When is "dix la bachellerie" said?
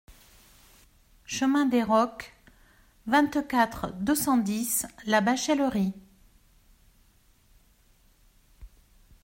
4.37-5.93